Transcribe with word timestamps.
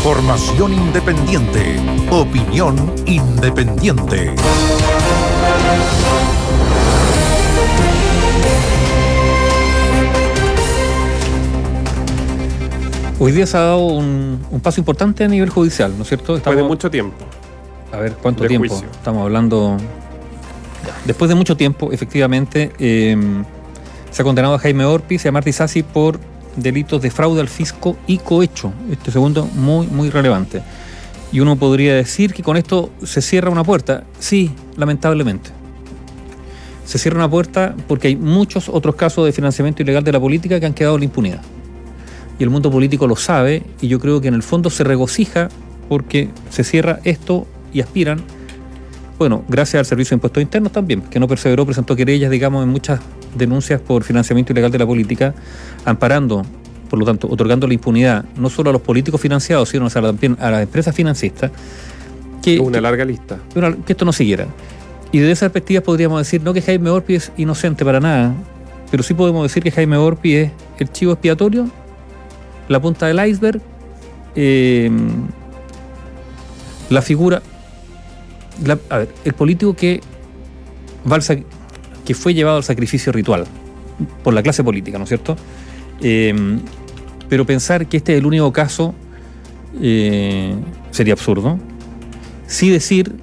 Información 0.00 0.72
independiente. 0.72 1.76
Opinión 2.10 2.74
independiente. 3.04 4.34
Hoy 13.18 13.32
día 13.32 13.44
se 13.44 13.58
ha 13.58 13.60
dado 13.60 13.84
un, 13.88 14.40
paso 14.62 14.80
importante 14.80 15.22
a 15.22 15.28
nivel 15.28 15.50
judicial, 15.50 15.92
¿no 15.94 16.04
es 16.04 16.08
cierto? 16.08 16.32
Después 16.32 16.56
de 16.56 16.62
mucho 16.62 16.90
tiempo. 16.90 17.26
A 17.92 17.98
ver, 17.98 18.14
¿cuánto 18.14 18.46
tiempo? 18.46 18.82
Estamos 18.90 19.22
hablando. 19.22 19.76
Después 21.04 21.28
de 21.28 21.34
mucho 21.34 21.58
tiempo, 21.58 21.92
efectivamente, 21.92 22.72
eh, 22.78 23.18
se 24.10 24.22
ha 24.22 24.24
condenado 24.24 24.54
a 24.54 24.58
Jaime 24.60 24.86
Orpiz 24.86 25.26
y 25.26 25.28
a 25.28 25.32
Marty 25.32 25.52
Sassi 25.52 25.82
por 25.82 26.29
delitos 26.56 27.02
de 27.02 27.10
fraude 27.10 27.40
al 27.40 27.48
fisco 27.48 27.96
y 28.06 28.18
cohecho. 28.18 28.72
Este 28.90 29.10
segundo 29.10 29.46
muy, 29.54 29.86
muy 29.86 30.10
relevante. 30.10 30.62
Y 31.32 31.40
uno 31.40 31.56
podría 31.56 31.94
decir 31.94 32.34
que 32.34 32.42
con 32.42 32.56
esto 32.56 32.90
se 33.02 33.22
cierra 33.22 33.50
una 33.50 33.64
puerta. 33.64 34.04
Sí, 34.18 34.50
lamentablemente. 34.76 35.50
Se 36.84 36.98
cierra 36.98 37.18
una 37.18 37.30
puerta 37.30 37.76
porque 37.86 38.08
hay 38.08 38.16
muchos 38.16 38.68
otros 38.68 38.96
casos 38.96 39.24
de 39.24 39.32
financiamiento 39.32 39.82
ilegal 39.82 40.02
de 40.02 40.12
la 40.12 40.20
política 40.20 40.58
que 40.58 40.66
han 40.66 40.74
quedado 40.74 40.96
en 40.96 41.00
la 41.02 41.04
impunidad. 41.04 41.42
Y 42.38 42.42
el 42.42 42.50
mundo 42.50 42.70
político 42.70 43.06
lo 43.06 43.16
sabe 43.16 43.62
y 43.80 43.88
yo 43.88 44.00
creo 44.00 44.20
que 44.20 44.28
en 44.28 44.34
el 44.34 44.42
fondo 44.42 44.70
se 44.70 44.82
regocija 44.82 45.48
porque 45.88 46.30
se 46.48 46.64
cierra 46.64 46.98
esto 47.04 47.46
y 47.72 47.80
aspiran, 47.80 48.22
bueno, 49.18 49.44
gracias 49.48 49.80
al 49.80 49.86
Servicio 49.86 50.10
de 50.10 50.16
Impuestos 50.16 50.42
Internos 50.42 50.72
también, 50.72 51.02
que 51.02 51.20
no 51.20 51.28
perseveró, 51.28 51.66
presentó 51.66 51.94
querellas, 51.94 52.30
digamos, 52.30 52.64
en 52.64 52.70
muchas 52.70 53.00
denuncias 53.34 53.80
por 53.80 54.04
financiamiento 54.04 54.52
ilegal 54.52 54.70
de 54.70 54.78
la 54.78 54.86
política, 54.86 55.34
amparando, 55.84 56.44
por 56.88 56.98
lo 56.98 57.04
tanto, 57.04 57.28
otorgando 57.30 57.66
la 57.66 57.74
impunidad 57.74 58.24
no 58.36 58.50
solo 58.50 58.70
a 58.70 58.72
los 58.72 58.82
políticos 58.82 59.20
financiados, 59.20 59.68
sino 59.68 59.88
también 59.88 60.36
a 60.40 60.50
las 60.50 60.62
empresas 60.62 60.94
financistas. 60.94 61.50
Que, 62.42 62.58
una 62.58 62.80
larga 62.80 63.04
lista. 63.04 63.38
Que 63.86 63.92
esto 63.92 64.04
no 64.04 64.12
siguiera. 64.12 64.46
Y 65.12 65.18
desde 65.18 65.32
esa 65.32 65.46
perspectiva 65.46 65.82
podríamos 65.82 66.20
decir, 66.20 66.42
no 66.42 66.52
que 66.52 66.62
Jaime 66.62 66.90
Orpi 66.90 67.16
es 67.16 67.32
inocente 67.36 67.84
para 67.84 68.00
nada, 68.00 68.34
pero 68.90 69.02
sí 69.02 69.14
podemos 69.14 69.42
decir 69.42 69.62
que 69.62 69.70
Jaime 69.70 69.96
Orpi 69.96 70.34
es 70.36 70.50
el 70.78 70.90
chivo 70.90 71.12
expiatorio, 71.12 71.68
la 72.68 72.80
punta 72.80 73.06
del 73.06 73.24
iceberg, 73.28 73.60
eh, 74.36 74.90
la 76.88 77.02
figura, 77.02 77.42
a 78.88 78.98
ver, 78.98 79.08
el 79.24 79.32
político 79.32 79.74
que 79.74 80.00
va 81.10 81.16
que 82.10 82.14
fue 82.16 82.34
llevado 82.34 82.56
al 82.56 82.64
sacrificio 82.64 83.12
ritual 83.12 83.44
por 84.24 84.34
la 84.34 84.42
clase 84.42 84.64
política, 84.64 84.98
¿no 84.98 85.04
es 85.04 85.10
cierto? 85.10 85.36
Eh, 86.02 86.58
pero 87.28 87.46
pensar 87.46 87.86
que 87.86 87.98
este 87.98 88.14
es 88.14 88.18
el 88.18 88.26
único 88.26 88.52
caso 88.52 88.96
eh, 89.80 90.56
sería 90.90 91.12
absurdo. 91.12 91.56
Sí 92.48 92.68
decir 92.68 93.14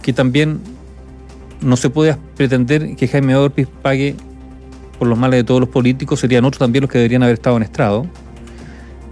que 0.00 0.14
también 0.14 0.60
no 1.60 1.76
se 1.76 1.90
puede 1.90 2.16
pretender 2.38 2.96
que 2.96 3.06
Jaime 3.06 3.36
Orpiz 3.36 3.68
pague 3.82 4.14
por 4.98 5.08
los 5.08 5.18
males 5.18 5.40
de 5.40 5.44
todos 5.44 5.60
los 5.60 5.68
políticos, 5.68 6.18
serían 6.18 6.46
otros 6.46 6.60
también 6.60 6.84
los 6.84 6.90
que 6.90 6.96
deberían 6.96 7.22
haber 7.22 7.34
estado 7.34 7.58
en 7.58 7.64
estrado. 7.64 8.06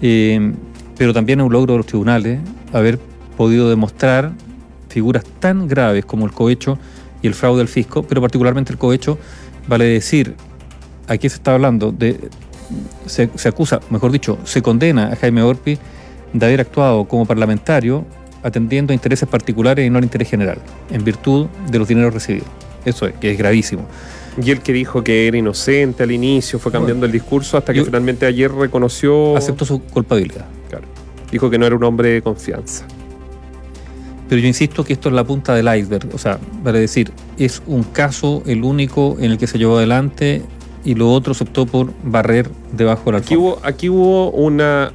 Eh, 0.01 0.55
pero 0.97 1.13
también 1.13 1.41
es 1.41 1.47
un 1.47 1.53
logro 1.53 1.75
de 1.75 1.77
los 1.77 1.87
tribunales 1.87 2.41
haber 2.73 2.99
podido 3.37 3.69
demostrar 3.69 4.33
figuras 4.89 5.25
tan 5.41 5.69
graves 5.69 6.07
como 6.07 6.25
el 6.25 6.33
cohecho 6.33 6.79
y 7.25 7.27
el 7.27 7.33
fraude 7.33 7.63
al 7.63 7.69
fisco, 7.69 8.03
pero 8.03 8.21
particularmente 8.21 8.71
el 8.71 8.79
cohecho, 8.79 9.19
vale 9.67 9.87
decir, 9.87 10.35
aquí 11.09 11.27
se 11.31 11.37
está 11.37 11.55
hablando 11.55 11.91
de, 11.91 12.29
se, 13.07 13.49
acusa, 13.49 13.81
mejor 13.89 14.13
dicho, 14.13 14.39
se 14.45 14.61
condena 14.61 15.11
a 15.11 15.17
Jaime 15.17 15.43
Orpi 15.43 15.79
de 16.35 16.47
haber 16.47 16.61
actuado 16.61 17.07
como 17.07 17.25
parlamentario 17.25 18.05
atendiendo 18.43 18.93
a 18.93 18.95
intereses 18.95 19.27
particulares 19.27 19.87
y 19.87 19.89
no 19.89 19.97
al 19.97 20.05
interés 20.05 20.29
general, 20.29 20.59
en 20.91 21.03
virtud 21.03 21.47
de 21.71 21.79
los 21.79 21.89
dineros 21.89 22.13
recibidos. 22.13 22.49
Eso 22.85 23.07
es, 23.07 23.15
que 23.15 23.31
es 23.31 23.39
gravísimo. 23.39 23.87
Y 24.43 24.51
el 24.51 24.61
que 24.61 24.75
dijo 24.75 25.03
que 25.03 25.27
era 25.27 25.39
inocente 25.39 26.03
al 26.03 26.11
inicio, 26.11 26.59
fue 26.59 26.71
cambiando 26.71 27.07
el 27.07 27.13
discurso 27.13 27.57
hasta 27.57 27.73
que 27.73 27.83
finalmente 27.83 28.27
ayer 28.27 28.53
reconoció... 28.53 29.35
Aceptó 29.35 29.65
su 29.65 29.81
culpabilidad. 29.81 30.45
Claro. 30.69 30.85
Dijo 31.33 31.49
que 31.49 31.57
no 31.57 31.65
era 31.65 31.75
un 31.75 31.85
hombre 31.85 32.11
de 32.11 32.21
confianza. 32.21 32.85
Pero 34.35 34.43
yo 34.43 34.49
insisto 34.49 34.83
que 34.83 34.95
esto 34.95 35.11
es 35.11 35.15
la 35.15 35.23
punta 35.23 35.55
del 35.55 35.69
iceberg. 35.79 36.09
O 36.13 36.19
sea, 36.19 36.41
para 36.65 36.81
decir, 36.81 37.13
es 37.39 37.63
un 37.69 37.85
caso 37.85 38.43
el 38.47 38.65
único 38.65 39.17
en 39.21 39.31
el 39.31 39.39
que 39.39 39.47
se 39.47 39.59
llevó 39.59 39.77
adelante 39.77 40.43
y 40.85 40.97
lo 40.97 41.13
otro 41.13 41.35
se 41.35 41.45
optó 41.45 41.67
por 41.67 41.93
barrer 42.03 42.51
debajo 42.73 43.13
del 43.13 43.21
aquí 43.21 43.37
hubo, 43.37 43.61
aquí 43.63 43.89
hubo 43.89 44.33
una, 44.33 44.93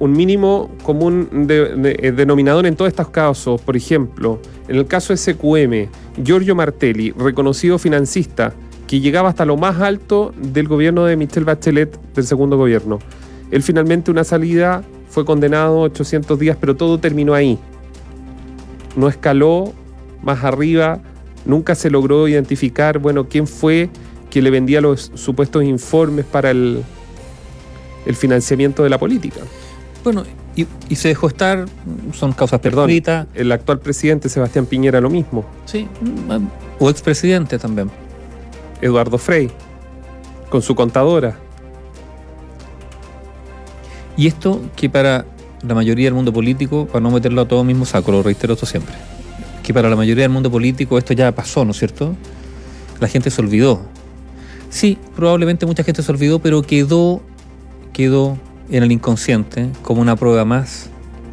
un 0.00 0.10
mínimo 0.10 0.72
común 0.82 1.46
eh, 1.48 2.12
denominador 2.16 2.66
en 2.66 2.74
todos 2.74 2.88
estos 2.88 3.10
casos. 3.10 3.60
Por 3.60 3.76
ejemplo, 3.76 4.40
en 4.66 4.74
el 4.74 4.88
caso 4.88 5.16
SQM, 5.16 5.88
Giorgio 6.24 6.56
Martelli, 6.56 7.12
reconocido 7.12 7.78
financista, 7.78 8.54
que 8.88 8.98
llegaba 8.98 9.28
hasta 9.28 9.44
lo 9.44 9.56
más 9.56 9.80
alto 9.80 10.34
del 10.36 10.66
gobierno 10.66 11.04
de 11.04 11.16
Michelle 11.16 11.44
Bachelet 11.44 11.96
del 12.12 12.26
segundo 12.26 12.56
gobierno. 12.56 12.98
Él 13.52 13.62
finalmente 13.62 14.10
una 14.10 14.24
salida 14.24 14.82
fue 15.08 15.24
condenado 15.24 15.76
a 15.76 15.82
800 15.82 16.36
días, 16.40 16.56
pero 16.60 16.74
todo 16.74 16.98
terminó 16.98 17.34
ahí 17.34 17.56
no 18.96 19.08
escaló 19.08 19.72
más 20.22 20.44
arriba, 20.44 21.00
nunca 21.44 21.74
se 21.74 21.90
logró 21.90 22.28
identificar, 22.28 22.98
bueno, 22.98 23.28
quién 23.28 23.46
fue 23.46 23.90
que 24.30 24.42
le 24.42 24.50
vendía 24.50 24.80
los 24.80 25.12
supuestos 25.14 25.64
informes 25.64 26.24
para 26.24 26.50
el, 26.50 26.82
el 28.06 28.16
financiamiento 28.16 28.82
de 28.82 28.90
la 28.90 28.98
política. 28.98 29.40
Bueno, 30.02 30.24
y, 30.56 30.66
se 30.94 31.08
dejó 31.08 31.28
estar, 31.28 31.66
son 32.12 32.32
causas 32.32 32.60
Perdón, 32.60 32.90
El 33.34 33.52
actual 33.52 33.80
presidente 33.80 34.28
Sebastián 34.28 34.66
Piñera 34.66 35.00
lo 35.00 35.10
mismo. 35.10 35.44
Sí, 35.64 35.88
o 36.78 36.90
expresidente 36.90 37.58
también. 37.58 37.90
Eduardo 38.80 39.18
Frey, 39.18 39.50
con 40.50 40.62
su 40.62 40.74
contadora. 40.74 41.38
Y 44.16 44.28
esto 44.28 44.60
que 44.76 44.88
para 44.88 45.24
la 45.66 45.74
mayoría 45.74 46.06
del 46.06 46.14
mundo 46.14 46.32
político, 46.32 46.86
para 46.86 47.00
no 47.00 47.10
meterlo 47.10 47.42
a 47.42 47.48
todo 47.48 47.64
mismo 47.64 47.84
saco, 47.84 48.12
lo 48.12 48.22
reitero 48.22 48.54
esto 48.54 48.66
siempre, 48.66 48.94
que 49.62 49.72
para 49.72 49.88
la 49.88 49.96
mayoría 49.96 50.24
del 50.24 50.32
mundo 50.32 50.50
político 50.50 50.98
esto 50.98 51.14
ya 51.14 51.32
pasó, 51.32 51.64
¿no 51.64 51.70
es 51.70 51.78
cierto? 51.78 52.14
La 53.00 53.08
gente 53.08 53.30
se 53.30 53.40
olvidó. 53.40 53.82
Sí, 54.70 54.98
probablemente 55.14 55.66
mucha 55.66 55.84
gente 55.84 56.02
se 56.02 56.10
olvidó, 56.12 56.38
pero 56.38 56.62
quedó, 56.62 57.22
quedó 57.92 58.38
en 58.70 58.82
el 58.82 58.92
inconsciente 58.92 59.70
como 59.82 60.00
una 60.00 60.16
prueba 60.16 60.44
más, 60.44 60.90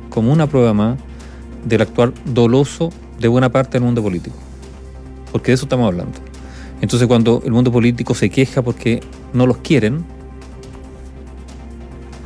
como 0.09 0.31
una 0.31 0.47
prueba 0.47 0.73
más 0.73 0.97
del 1.65 1.81
actuar 1.81 2.13
doloso 2.25 2.91
de 3.19 3.27
buena 3.27 3.51
parte 3.51 3.73
del 3.73 3.83
mundo 3.83 4.01
político. 4.01 4.35
Porque 5.31 5.51
de 5.51 5.55
eso 5.55 5.65
estamos 5.65 5.87
hablando. 5.87 6.17
Entonces 6.81 7.07
cuando 7.07 7.41
el 7.45 7.51
mundo 7.51 7.71
político 7.71 8.15
se 8.15 8.29
queja 8.29 8.61
porque 8.61 9.01
no 9.33 9.45
los 9.45 9.57
quieren, 9.57 10.03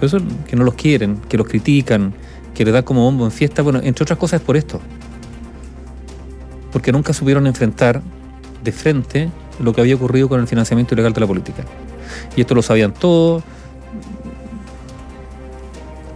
eso 0.06 0.20
que 0.48 0.56
no 0.56 0.64
los 0.64 0.76
quieren, 0.76 1.18
que 1.30 1.38
los 1.38 1.48
critican, 1.48 2.14
que 2.54 2.66
les 2.66 2.74
dan 2.74 2.84
como 2.84 3.02
bombo 3.02 3.26
en 3.26 3.32
fiesta, 3.32 3.62
bueno, 3.62 3.80
entre 3.84 4.04
otras 4.04 4.18
cosas 4.18 4.42
es 4.42 4.46
por 4.46 4.58
esto. 4.58 4.82
Porque 6.72 6.92
nunca 6.92 7.14
supieron 7.14 7.48
enfrentar 7.48 8.02
de 8.64 8.72
frente 8.72 9.30
lo 9.60 9.74
que 9.74 9.82
había 9.82 9.96
ocurrido 9.96 10.28
con 10.28 10.42
el 10.42 10.48
financiamiento 10.48 10.94
ilegal 10.94 11.14
de 11.14 11.22
la 11.22 11.28
política. 11.28 11.64
Y 12.36 12.42
esto 12.42 12.56
lo 12.56 12.62
sabían 12.62 12.94
todos. 12.94 13.44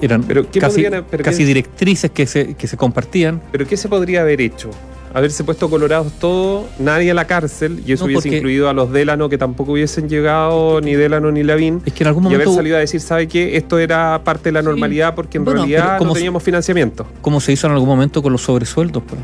Eran 0.01 0.23
casi, 0.59 1.43
directrices 1.43 2.11
que 2.11 2.25
se, 2.25 2.55
que 2.55 2.67
se 2.67 2.77
compartían. 2.77 3.41
¿Pero 3.51 3.67
qué 3.67 3.75
se 3.75 3.89
podría 3.89 4.21
haber 4.21 4.39
hecho? 4.39 4.71
Haberse 5.13 5.43
puesto 5.43 5.69
colorados 5.69 6.13
todo, 6.13 6.67
nadie 6.77 7.11
a 7.11 7.13
la 7.13 7.25
cárcel, 7.25 7.83
y 7.85 7.93
eso 7.93 8.05
hubiese 8.05 8.37
incluido 8.37 8.69
a 8.69 8.73
los 8.73 8.91
Delano 8.91 9.29
que 9.29 9.37
tampoco 9.37 9.73
hubiesen 9.73 10.09
llegado, 10.09 10.81
ni 10.81 10.95
Delano 10.95 11.31
ni 11.31 11.43
Lavín. 11.43 11.81
Es 11.85 11.93
que 11.93 12.03
en 12.03 12.07
algún 12.09 12.23
momento. 12.23 12.43
Y 12.43 12.45
haber 12.45 12.55
salido 12.55 12.77
a 12.77 12.79
decir, 12.79 13.01
¿sabe 13.01 13.27
qué? 13.27 13.57
Esto 13.57 13.79
era 13.79 14.21
parte 14.23 14.49
de 14.49 14.53
la 14.53 14.61
normalidad 14.61 15.15
porque 15.15 15.37
en 15.37 15.45
realidad 15.45 15.99
no 15.99 16.13
teníamos 16.13 16.43
financiamiento. 16.43 17.05
Como 17.21 17.39
se 17.39 17.51
hizo 17.51 17.67
en 17.67 17.73
algún 17.73 17.89
momento 17.89 18.21
con 18.21 18.31
los 18.31 18.41
sobresueldos, 18.41 19.03
pues. 19.07 19.19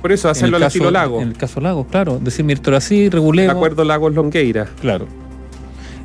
Por 0.00 0.10
eso, 0.10 0.28
hacerlo 0.28 0.56
al 0.56 0.64
estilo 0.64 0.90
Lago. 0.90 1.20
En 1.20 1.28
el 1.28 1.36
caso 1.36 1.60
Lago, 1.60 1.86
claro. 1.86 2.18
Decir, 2.20 2.44
mira, 2.44 2.56
esto 2.56 2.74
así, 2.74 3.08
regulemos. 3.08 3.54
De 3.54 3.56
acuerdo 3.56 3.84
Lagos 3.84 4.12
Longueira. 4.12 4.66
Claro. 4.80 5.06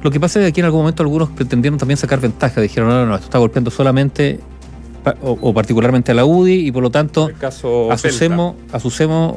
Lo 0.03 0.11
que 0.11 0.19
pasa 0.19 0.39
es 0.39 0.43
que 0.43 0.49
aquí 0.49 0.59
en 0.59 0.65
algún 0.65 0.81
momento 0.81 1.01
algunos 1.01 1.29
pretendieron 1.29 1.79
también 1.79 1.97
sacar 1.97 2.19
ventaja. 2.19 2.61
Dijeron, 2.61 2.89
no, 2.89 2.95
no, 3.01 3.05
no, 3.07 3.15
esto 3.15 3.25
está 3.25 3.39
golpeando 3.39 3.71
solamente 3.71 4.39
o, 5.21 5.53
particularmente 5.53 6.11
a 6.11 6.15
la 6.15 6.25
UDI 6.25 6.67
y 6.67 6.71
por 6.71 6.83
lo 6.83 6.89
tanto 6.89 7.29
asucemos, 7.91 8.55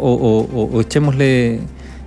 o, 0.01 0.81
echémosle, 0.81 1.61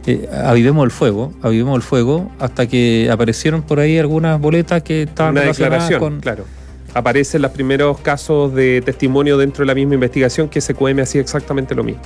eh, 0.05 0.29
avivemos 0.45 0.83
el 0.85 0.91
fuego, 0.91 1.33
avivemos 1.41 1.75
el 1.75 1.81
fuego 1.81 2.31
hasta 2.39 2.67
que 2.67 3.09
aparecieron 3.11 3.61
por 3.61 3.79
ahí 3.79 3.97
algunas 3.97 4.39
boletas 4.39 4.83
que 4.83 5.03
estaban 5.03 5.33
Una 5.33 5.41
declaración, 5.41 5.99
con... 5.99 6.19
claro. 6.19 6.45
Aparecen 6.93 7.41
los 7.41 7.51
primeros 7.51 7.99
casos 8.01 8.53
de 8.53 8.81
testimonio 8.81 9.37
dentro 9.37 9.63
de 9.63 9.67
la 9.67 9.73
misma 9.73 9.95
investigación 9.95 10.47
que 10.47 10.61
SQM 10.61 10.99
hacía 10.99 11.21
exactamente 11.21 11.73
lo 11.73 11.83
mismo. 11.83 12.03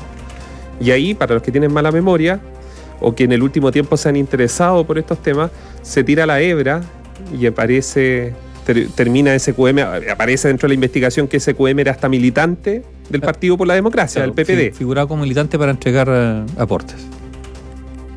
Y 0.79 0.91
ahí, 0.91 1.13
para 1.13 1.33
los 1.33 1.43
que 1.43 1.51
tienen 1.51 1.73
mala 1.73 1.91
memoria 1.91 2.39
o 3.01 3.13
que 3.13 3.25
en 3.25 3.31
el 3.31 3.43
último 3.43 3.71
tiempo 3.71 3.97
se 3.97 4.09
han 4.09 4.15
interesado 4.15 4.85
por 4.85 4.97
estos 4.97 5.21
temas, 5.21 5.51
se 5.81 6.03
tira 6.03 6.25
la 6.25 6.39
hebra 6.41 6.81
y 7.37 7.45
aparece 7.45 8.33
ter- 8.73 8.89
termina 8.89 9.33
SQM, 9.39 9.79
aparece 10.11 10.49
dentro 10.49 10.67
de 10.67 10.69
la 10.69 10.75
investigación 10.75 11.27
que 11.27 11.39
SQM 11.39 11.79
era 11.79 11.91
hasta 11.91 12.07
militante 12.09 12.83
del 13.09 13.21
Partido 13.21 13.57
por 13.57 13.65
la 13.67 13.73
Democracia, 13.73 14.21
Claro, 14.23 14.33
del 14.33 14.45
PPD. 14.45 14.71
fi- 14.73 14.77
Figuraba 14.77 15.07
como 15.07 15.23
militante 15.23 15.57
para 15.57 15.71
entregar 15.71 16.07
eh, 16.11 16.43
aportes. 16.57 16.97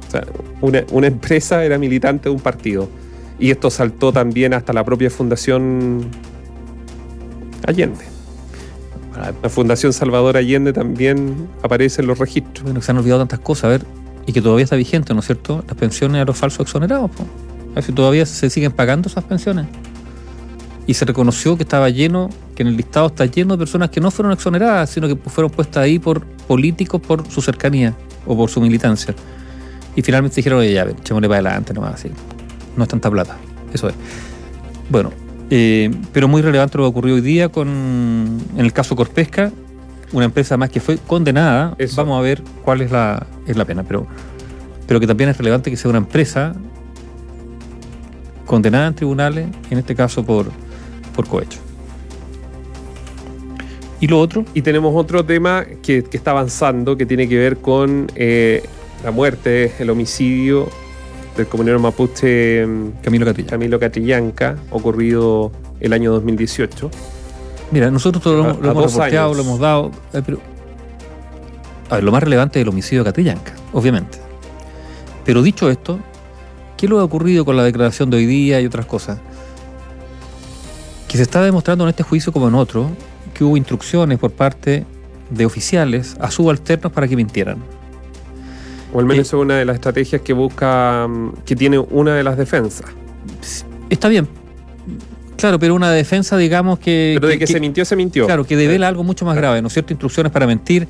O 0.09 0.11
sea, 0.11 0.25
una, 0.61 0.83
una 0.91 1.07
empresa 1.07 1.65
era 1.65 1.79
militante 1.79 2.29
de 2.29 2.35
un 2.35 2.41
partido. 2.41 2.89
Y 3.39 3.51
esto 3.51 3.71
saltó 3.71 4.13
también 4.13 4.53
hasta 4.53 4.73
la 4.73 4.85
propia 4.85 5.09
Fundación 5.09 6.07
Allende. 7.67 8.05
La 9.43 9.49
Fundación 9.49 9.93
Salvador 9.93 10.37
Allende 10.37 10.73
también 10.73 11.49
aparece 11.63 12.03
en 12.03 12.09
los 12.09 12.19
registros. 12.19 12.65
Bueno, 12.65 12.81
se 12.83 12.91
han 12.91 12.99
olvidado 12.99 13.21
tantas 13.21 13.39
cosas, 13.41 13.65
a 13.65 13.69
ver, 13.69 13.83
y 14.27 14.33
que 14.33 14.41
todavía 14.43 14.65
está 14.65 14.77
vigente, 14.77 15.15
¿no 15.15 15.21
es 15.21 15.27
cierto? 15.27 15.65
Las 15.67 15.77
pensiones 15.77 16.23
a 16.23 16.25
los 16.25 16.37
falsos 16.37 16.61
exonerados, 16.67 17.11
po. 17.11 17.25
A 17.73 17.75
ver 17.77 17.85
si 17.85 17.93
todavía 17.93 18.27
se 18.27 18.51
siguen 18.51 18.73
pagando 18.73 19.09
esas 19.09 19.25
pensiones. 19.25 19.67
Y 20.91 20.95
se 20.95 21.05
reconoció 21.05 21.57
que 21.57 21.63
estaba 21.63 21.89
lleno, 21.89 22.31
que 22.57 22.65
en 22.65 22.67
el 22.67 22.77
listado 22.77 23.07
está 23.07 23.25
lleno 23.25 23.55
de 23.55 23.59
personas 23.59 23.91
que 23.91 24.01
no 24.01 24.11
fueron 24.11 24.33
exoneradas, 24.33 24.91
sino 24.91 25.07
que 25.07 25.15
fueron 25.15 25.49
puestas 25.53 25.85
ahí 25.85 26.01
por 26.01 26.27
políticos 26.27 27.01
por 27.01 27.31
su 27.31 27.41
cercanía 27.41 27.95
o 28.27 28.37
por 28.37 28.51
su 28.51 28.61
militancia. 28.61 29.15
Y 29.95 30.03
finalmente 30.03 30.35
dijeron, 30.35 30.59
oye, 30.59 30.73
ya, 30.73 30.83
echémosle 30.83 31.29
para 31.29 31.39
adelante 31.39 31.73
nomás, 31.73 31.95
así. 31.95 32.11
No 32.77 32.83
es 32.83 32.89
tanta 32.89 33.09
plata. 33.09 33.37
Eso 33.73 33.89
es. 33.89 33.95
Bueno, 34.89 35.13
eh, 35.49 35.95
pero 36.13 36.27
muy 36.27 36.43
relevante 36.43 36.77
lo 36.77 36.83
que 36.83 36.89
ocurrió 36.89 37.15
hoy 37.15 37.21
día 37.21 37.51
con, 37.51 37.69
en 37.69 38.65
el 38.65 38.73
caso 38.73 38.97
Corpesca, 38.97 39.53
una 40.11 40.25
empresa 40.25 40.57
más 40.57 40.71
que 40.71 40.81
fue 40.81 40.99
condenada. 41.07 41.77
Eso. 41.79 42.03
Vamos 42.03 42.19
a 42.19 42.23
ver 42.23 42.43
cuál 42.65 42.81
es 42.81 42.91
la, 42.91 43.29
es 43.47 43.57
la 43.57 43.65
pena, 43.65 43.85
pero, 43.85 44.09
pero 44.89 44.99
que 44.99 45.07
también 45.07 45.31
es 45.31 45.39
relevante 45.39 45.71
que 45.71 45.77
sea 45.77 45.89
una 45.89 45.99
empresa 45.99 46.53
condenada 48.45 48.89
en 48.89 48.95
tribunales, 48.97 49.49
en 49.71 49.79
este 49.79 49.95
caso 49.95 50.27
por, 50.27 50.51
por 51.15 51.27
cohecho. 51.27 51.59
Y 54.01 54.07
lo 54.07 54.19
otro, 54.19 54.45
Y 54.55 54.63
tenemos 54.63 54.95
otro 54.97 55.25
tema 55.25 55.65
que, 55.83 56.03
que 56.05 56.17
está 56.17 56.31
avanzando, 56.31 56.97
que 56.97 57.05
tiene 57.05 57.29
que 57.29 57.37
ver 57.37 57.59
con 57.59 58.07
eh, 58.15 58.63
la 59.05 59.11
muerte, 59.11 59.73
el 59.79 59.91
homicidio 59.91 60.69
del 61.37 61.47
comunero 61.47 61.79
mapuche 61.79 62.67
mm, 62.67 62.91
Camilo 63.03 63.79
Catrillanca, 63.79 64.57
ocurrido 64.71 65.53
el 65.81 65.93
año 65.93 66.13
2018. 66.13 66.91
Mira, 67.73 67.91
nosotros 67.91 68.23
todo 68.25 68.37
lo, 68.39 68.45
A- 68.45 68.51
hemos- 68.51 68.61
lo 68.63 68.69
a 68.69 68.71
hemos 68.73 68.83
dos 68.85 68.93
reporteado, 68.95 69.27
años. 69.33 69.37
lo 69.37 69.43
hemos 69.45 69.61
dado, 69.61 69.91
eh, 70.15 70.23
pero... 70.25 70.39
A 71.91 71.97
ver, 71.97 72.05
lo 72.05 72.13
más 72.13 72.23
relevante 72.23 72.59
es 72.59 72.63
el 72.63 72.69
homicidio 72.71 73.01
de 73.05 73.11
Catrillanca, 73.11 73.53
obviamente. 73.73 74.19
Pero 75.27 75.43
dicho 75.43 75.69
esto, 75.71 75.99
¿qué 76.79 76.87
es 76.87 76.91
lo 76.91 76.97
que 76.97 77.01
ha 77.03 77.05
ocurrido 77.05 77.45
con 77.45 77.57
la 77.57 77.65
declaración 77.65 78.09
de 78.11 78.17
hoy 78.17 78.27
día 78.27 78.61
y 78.63 78.67
otras 78.67 78.87
cosas? 78.87 79.19
Que 81.11 81.17
se 81.17 81.25
está 81.25 81.43
demostrando 81.43 81.83
en 81.85 81.91
este 81.91 82.05
juicio 82.05 82.33
como 82.33 82.47
en 82.47 82.55
otro, 82.55 82.89
que 83.35 83.43
hubo 83.43 83.57
instrucciones 83.57 84.17
por 84.21 84.31
parte 84.31 84.85
de 85.29 85.45
oficiales 85.45 86.17
a 86.21 86.31
subalternos 86.31 86.93
para 86.93 87.09
que 87.09 87.17
mintieran. 87.17 87.59
O 88.95 89.01
al 89.01 89.07
menos 89.07 89.19
Eh, 89.19 89.23
es 89.23 89.33
una 89.33 89.57
de 89.57 89.65
las 89.65 89.75
estrategias 89.75 90.23
que 90.23 90.33
busca, 90.33 91.09
mm, 91.09 91.33
que 91.45 91.57
tiene 91.57 91.79
una 91.81 92.15
de 92.15 92.23
las 92.23 92.37
defensas. 92.37 92.87
Está 93.89 94.09
bien. 94.09 94.29
Claro, 95.37 95.59
pero 95.59 95.75
una 95.75 95.91
defensa, 95.91 96.37
digamos, 96.37 96.79
que... 96.79 97.13
Pero 97.17 97.27
de 97.27 97.35
que, 97.35 97.47
que- 97.47 97.53
se 97.55 97.59
mintió, 97.59 97.85
se 97.85 97.97
mintió. 97.97 98.27
Claro, 98.27 98.45
que 98.45 98.57
devela 98.57 98.87
algo 98.87 99.03
mucho 99.03 99.25
más 99.25 99.35
grave, 99.37 99.61
¿no 99.63 99.67
es 99.67 99.73
cierto? 99.73 99.93
Instrucciones 99.93 100.31
para 100.31 100.47
mentir 100.47 100.87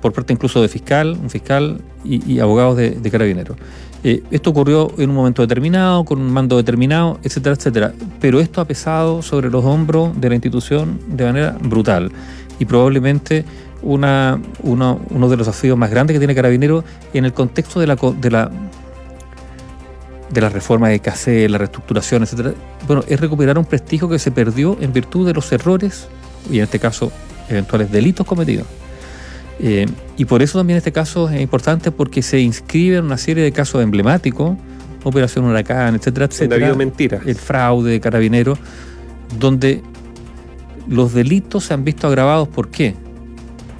por 0.00 0.12
parte 0.12 0.32
incluso 0.32 0.62
de 0.62 0.68
fiscal, 0.68 1.18
un 1.20 1.30
fiscal 1.30 1.80
y, 2.04 2.34
y 2.34 2.38
abogados 2.38 2.76
de, 2.76 2.90
de 2.90 3.10
carabineros. 3.10 3.56
Eh, 4.04 4.22
esto 4.30 4.50
ocurrió 4.50 4.92
en 4.98 5.08
un 5.08 5.16
momento 5.16 5.40
determinado, 5.40 6.04
con 6.04 6.20
un 6.20 6.30
mando 6.30 6.58
determinado, 6.58 7.18
etcétera, 7.22 7.56
etcétera. 7.56 7.94
Pero 8.20 8.38
esto 8.38 8.60
ha 8.60 8.66
pesado 8.66 9.22
sobre 9.22 9.48
los 9.50 9.64
hombros 9.64 10.20
de 10.20 10.28
la 10.28 10.34
institución 10.34 11.00
de 11.08 11.24
manera 11.24 11.56
brutal. 11.60 12.12
Y 12.58 12.66
probablemente 12.66 13.46
una, 13.82 14.40
uno, 14.62 15.00
de 15.10 15.36
los 15.36 15.46
desafíos 15.46 15.78
más 15.78 15.90
grandes 15.90 16.14
que 16.14 16.18
tiene 16.18 16.34
Carabineros 16.34 16.84
en 17.14 17.24
el 17.24 17.32
contexto 17.32 17.80
de 17.80 17.86
la, 17.86 17.96
de 17.96 18.30
la 18.30 18.50
de 20.30 20.40
la 20.40 20.48
reforma 20.48 20.88
de 20.88 20.98
CACE, 20.98 21.48
la 21.48 21.58
reestructuración, 21.58 22.24
etcétera, 22.24 22.54
bueno, 22.88 23.04
es 23.06 23.20
recuperar 23.20 23.56
un 23.56 23.64
prestigio 23.64 24.08
que 24.08 24.18
se 24.18 24.32
perdió 24.32 24.76
en 24.80 24.92
virtud 24.92 25.26
de 25.26 25.32
los 25.32 25.52
errores 25.52 26.08
y 26.50 26.58
en 26.58 26.64
este 26.64 26.80
caso 26.80 27.12
eventuales 27.48 27.92
delitos 27.92 28.26
cometidos. 28.26 28.66
Eh, 29.60 29.86
y 30.16 30.24
por 30.24 30.42
eso 30.42 30.58
también 30.58 30.78
este 30.78 30.92
caso 30.92 31.28
es 31.28 31.40
importante 31.40 31.90
porque 31.90 32.22
se 32.22 32.40
inscribe 32.40 32.96
en 32.96 33.04
una 33.04 33.18
serie 33.18 33.44
de 33.44 33.52
casos 33.52 33.82
emblemáticos, 33.82 34.56
Operación 35.04 35.44
Huracán, 35.44 35.94
ha 35.94 35.96
etcétera, 35.96 36.28
habido 36.54 36.76
mentiras. 36.76 37.22
el 37.26 37.36
fraude 37.36 37.92
de 37.92 38.00
carabineros, 38.00 38.58
donde 39.38 39.82
los 40.88 41.12
delitos 41.12 41.64
se 41.64 41.74
han 41.74 41.84
visto 41.84 42.06
agravados, 42.06 42.48
¿por 42.48 42.70
qué? 42.70 42.94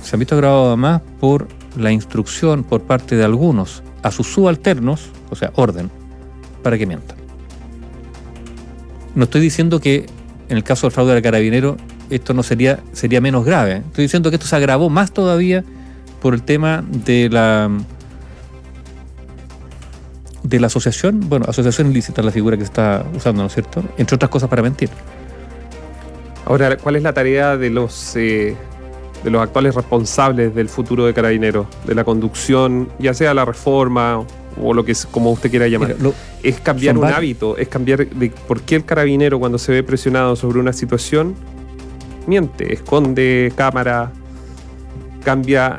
Se 0.03 0.17
han 0.17 0.21
visto 0.21 0.35
agravados 0.35 0.69
además 0.69 1.01
por 1.19 1.49
la 1.79 1.91
instrucción 1.93 2.63
por 2.63 2.83
parte 2.83 3.17
de 3.17 3.25
algunos 3.25 3.83
a 4.03 4.11
sus 4.11 4.27
subalternos, 4.27 5.09
o 5.31 5.35
sea, 5.37 5.51
orden, 5.57 5.91
para 6.63 6.77
que 6.79 6.87
mientan. 6.87 7.17
No 9.15 9.25
estoy 9.25 9.41
diciendo 9.41 9.81
que 9.81 10.07
en 10.49 10.57
el 10.57 10.65
caso 10.65 10.87
del 10.87 10.93
fraude 10.93 11.15
del 11.15 11.23
carabinero 11.23 11.77
esto 12.11 12.35
no 12.35 12.43
sería, 12.43 12.81
sería 12.93 13.21
menos 13.21 13.45
grave. 13.45 13.77
Estoy 13.87 14.05
diciendo 14.05 14.31
que 14.31 14.37
esto 14.37 14.47
se 14.47 14.57
agravó 14.57 14.91
más 14.91 15.13
todavía 15.13 15.65
por 16.21 16.35
el 16.35 16.43
tema 16.43 16.85
de 16.89 17.29
la 17.31 17.71
de 20.43 20.61
la 20.61 20.67
asociación, 20.67 21.21
bueno, 21.29 21.47
asociación 21.49 21.91
ilícita 21.91 22.21
es 22.21 22.25
la 22.27 22.31
figura 22.31 22.57
que 22.57 22.63
se 22.65 22.69
está 22.69 23.05
usando, 23.17 23.41
¿no 23.43 23.47
es 23.47 23.55
cierto? 23.55 23.83
Entre 23.97 24.15
otras 24.15 24.31
cosas 24.31 24.49
para 24.51 24.61
mentir. 24.63 24.91
Ahora, 26.45 26.77
¿cuál 26.77 26.97
es 26.97 27.03
la 27.03 27.15
tarea 27.15 27.57
de 27.57 27.71
los 27.71 28.15
eh, 28.17 28.55
de 29.25 29.31
los 29.31 29.41
actuales 29.43 29.75
responsables 29.75 30.55
del 30.55 30.69
futuro 30.69 31.07
de 31.07 31.15
Carabineros? 31.15 31.67
De 31.87 31.95
la 31.95 32.05
conducción, 32.05 32.91
ya 32.99 33.15
sea 33.15 33.33
la 33.33 33.47
reforma 33.47 34.23
o 34.63 34.75
lo 34.75 34.85
que 34.85 34.93
es, 34.93 35.07
como 35.07 35.33
usted 35.33 35.49
quiera 35.51 35.67
llamar. 35.67 35.89
Mira, 35.89 36.03
lo- 36.03 36.15
es 36.43 36.61
cambiar 36.61 36.99
un 36.99 37.07
hábito, 37.07 37.57
es 37.57 37.69
cambiar 37.69 38.07
de 38.07 38.31
por 38.47 38.61
qué 38.61 38.77
el 38.77 38.85
carabinero 38.85 39.39
cuando 39.39 39.57
se 39.57 39.73
ve 39.73 39.83
presionado 39.83 40.37
sobre 40.37 40.59
una 40.61 40.75
situación 40.75 41.35
miente, 42.27 42.73
esconde 42.73 43.53
cámara, 43.57 44.13
cambia. 45.25 45.79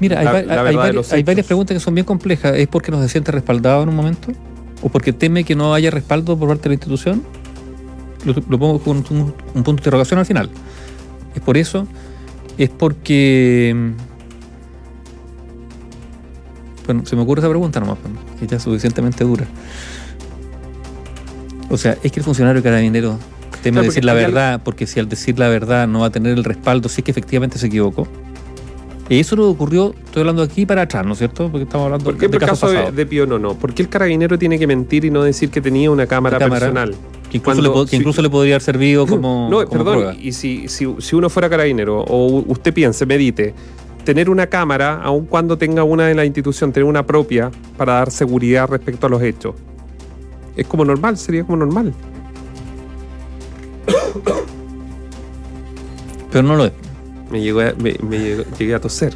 Mira, 0.00 0.18
hay, 0.20 0.24
la- 0.24 0.32
va- 0.32 0.42
la 0.42 0.62
hay 0.62 0.76
hay 1.10 1.22
varias 1.22 1.46
preguntas 1.46 1.74
que 1.74 1.80
son 1.80 1.94
bien 1.94 2.04
complejas. 2.04 2.54
¿Es 2.56 2.68
porque 2.68 2.90
no 2.90 3.00
se 3.02 3.08
siente 3.08 3.32
respaldado 3.32 3.82
en 3.82 3.88
un 3.88 3.96
momento? 3.96 4.32
¿O 4.82 4.88
porque 4.88 5.12
teme 5.12 5.42
que 5.44 5.56
no 5.56 5.74
haya 5.74 5.90
respaldo 5.90 6.38
por 6.38 6.48
parte 6.48 6.64
de 6.64 6.68
la 6.70 6.74
institución? 6.74 7.22
Lo, 8.24 8.34
lo 8.48 8.58
pongo 8.58 8.78
con 8.80 8.98
un, 9.10 9.18
un 9.20 9.32
punto 9.64 9.72
de 9.72 9.80
interrogación 9.80 10.18
al 10.20 10.26
final. 10.26 10.50
¿Es 11.34 11.40
por 11.40 11.56
eso? 11.56 11.86
¿Es 12.56 12.68
porque... 12.70 13.74
mm, 13.76 13.92
Bueno, 16.86 17.04
se 17.06 17.16
me 17.16 17.22
ocurre 17.22 17.40
esa 17.40 17.48
pregunta 17.48 17.80
nomás, 17.80 17.98
pues, 18.00 18.12
que 18.40 18.46
ya 18.46 18.56
es 18.56 18.62
suficientemente 18.62 19.24
dura. 19.24 19.46
O 21.70 21.76
sea, 21.76 21.98
es 22.02 22.10
que 22.12 22.20
el 22.20 22.24
funcionario 22.24 22.62
carabinero 22.62 23.18
teme 23.62 23.74
Claro, 23.76 23.86
decir 23.88 24.04
la 24.04 24.14
verdad, 24.14 24.60
porque 24.64 24.86
si 24.86 25.00
al 25.00 25.08
decir 25.08 25.38
la 25.38 25.48
verdad 25.48 25.86
no 25.88 26.00
va 26.00 26.06
a 26.06 26.10
tener 26.10 26.36
el 26.36 26.44
respaldo, 26.44 26.88
si 26.88 27.00
es 27.00 27.04
que 27.04 27.10
efectivamente 27.10 27.58
se 27.58 27.66
equivocó. 27.66 28.06
Y 29.10 29.20
eso 29.20 29.36
no 29.36 29.44
ocurrió, 29.48 29.94
estoy 30.04 30.20
hablando 30.20 30.42
aquí 30.42 30.66
para 30.66 30.82
atrás, 30.82 31.06
¿no 31.06 31.12
es 31.12 31.18
cierto? 31.18 31.48
Porque 31.50 31.62
estamos 31.64 31.86
hablando 31.86 32.04
¿Por 32.04 32.18
qué 32.18 32.28
de 32.28 32.38
casos 32.38 32.70
caso 32.70 32.86
de, 32.86 32.92
de 32.92 33.06
Pío 33.06 33.26
no, 33.26 33.38
no? 33.38 33.54
¿Por 33.54 33.72
qué 33.72 33.82
el 33.82 33.88
carabinero 33.88 34.38
tiene 34.38 34.58
que 34.58 34.66
mentir 34.66 35.06
y 35.06 35.10
no 35.10 35.22
decir 35.22 35.48
que 35.50 35.62
tenía 35.62 35.90
una 35.90 36.06
cámara, 36.06 36.38
cámara 36.38 36.60
personal? 36.60 36.94
que 37.30 37.36
incluso, 37.38 37.60
cuando- 37.62 37.82
le, 37.84 37.88
si- 37.90 37.96
incluso 37.96 38.20
le 38.22 38.28
podría 38.30 38.54
haber 38.56 38.62
servido 38.62 39.06
como, 39.08 39.48
no, 39.50 39.64
como 39.66 39.82
perdón, 39.84 39.94
prueba. 39.94 40.14
y 40.14 40.32
si, 40.32 40.68
si, 40.68 40.86
si 40.98 41.16
uno 41.16 41.30
fuera 41.30 41.48
carabinero 41.48 42.00
o 42.02 42.44
usted 42.48 42.72
piense, 42.74 43.06
medite, 43.06 43.54
tener 44.04 44.28
una 44.28 44.46
cámara, 44.46 45.00
aun 45.02 45.24
cuando 45.26 45.56
tenga 45.56 45.84
una 45.84 46.06
de 46.06 46.14
la 46.14 46.26
institución, 46.26 46.70
tener 46.72 46.86
una 46.86 47.06
propia 47.06 47.50
para 47.78 47.94
dar 47.94 48.10
seguridad 48.10 48.68
respecto 48.68 49.06
a 49.06 49.10
los 49.10 49.22
hechos. 49.22 49.54
Es 50.54 50.66
como 50.66 50.84
normal, 50.84 51.16
sería 51.16 51.44
como 51.44 51.56
normal. 51.58 51.94
Pero 56.30 56.42
no 56.46 56.56
lo 56.56 56.66
es. 56.66 56.72
Me, 57.30 57.40
llegó 57.40 57.60
a- 57.60 57.74
me, 57.78 57.96
me 58.02 58.18
llegó- 58.18 58.44
llegué 58.58 58.74
a 58.74 58.80
toser. 58.80 59.14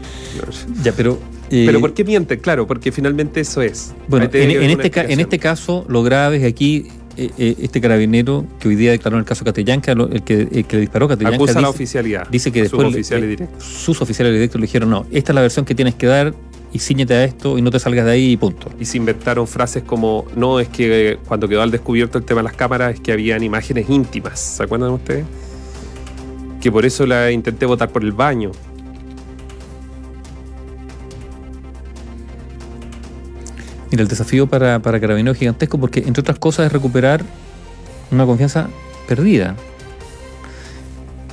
Ya, 0.83 0.93
pero... 0.93 1.19
eh, 1.51 1.65
Pero 1.67 1.81
¿por 1.81 1.95
qué 1.95 2.05
miente? 2.05 2.39
Claro, 2.39 2.67
porque 2.67 2.93
finalmente 2.93 3.41
eso 3.41 3.63
es. 3.63 3.95
Bueno, 4.09 4.29
en, 4.33 4.71
este, 4.81 5.13
en 5.13 5.21
este 5.21 5.39
caso, 5.39 5.85
lo 5.89 6.03
grave 6.03 6.37
es 6.37 6.43
que 6.43 6.49
aquí 6.49 6.87
eh, 7.17 7.31
eh, 7.39 7.57
este 7.61 7.81
carabinero 7.81 8.47
que 8.59 8.69
hoy 8.69 8.75
día 8.77 8.91
declaró 8.91 9.17
en 9.17 9.21
el 9.21 9.27
caso 9.27 9.45
Catillanca, 9.45 9.95
lo- 9.95 10.09
el 10.11 10.23
que, 10.23 10.49
el 10.51 10.65
que 10.65 10.77
le 10.77 10.81
disparó 10.81 11.07
a 11.07 11.09
Catillanca, 11.11 11.37
Acusa 11.37 11.61
la 11.61 11.69
oficialidad. 11.69 12.27
dice 12.31 12.51
que 12.53 12.63
después 12.63 12.83
suboficiales 12.89 13.25
eh, 13.25 13.29
directos. 13.29 13.65
sus 13.65 14.01
oficiales 14.01 14.33
directos 14.33 14.61
le 14.61 14.67
dijeron, 14.67 14.91
no, 14.91 15.07
esta 15.11 15.33
es 15.33 15.35
la 15.35 15.43
versión 15.43 15.65
que 15.67 15.75
tienes 15.75 15.95
que 15.95 16.07
dar 16.07 16.35
y 16.73 16.79
ciñete 16.79 17.15
a 17.15 17.25
esto 17.25 17.59
y 17.59 17.63
no 17.63 17.71
te 17.71 17.79
salgas 17.79 18.07
de 18.07 18.13
ahí 18.13 18.33
y 18.33 18.37
punto. 18.37 18.71
Y 18.81 18.87
se 18.87 18.97
inventaron 18.97 19.47
frases 19.47 19.83
como, 19.83 20.27
no, 20.35 20.59
es 20.59 20.69
que 20.69 21.13
eh, 21.13 21.19
cuando 21.27 21.47
quedó 21.47 21.63
al 21.63 21.71
descubierto 21.71 22.19
el 22.19 22.25
tema 22.25 22.41
de 22.41 22.45
las 22.45 22.55
cámaras 22.55 22.95
es 22.95 23.01
que 23.01 23.13
habían 23.13 23.43
imágenes 23.43 23.89
íntimas. 23.91 24.41
¿Se 24.41 24.63
acuerdan 24.63 24.91
ustedes? 24.91 25.27
Que 26.61 26.73
por 26.73 26.87
eso 26.87 27.07
la 27.07 27.31
intenté 27.31 27.67
votar 27.67 27.91
por 27.91 28.03
el 28.03 28.13
baño. 28.13 28.53
Mira, 33.91 34.03
el 34.03 34.09
desafío 34.09 34.47
para, 34.47 34.79
para 34.79 34.99
Carabineros 34.99 35.37
es 35.37 35.41
gigantesco 35.41 35.79
porque, 35.79 36.01
entre 36.01 36.23
otras 36.23 36.39
cosas, 36.39 36.67
es 36.67 36.73
recuperar 36.73 37.23
una 38.11 38.25
confianza 38.25 38.71
perdida. 39.07 39.55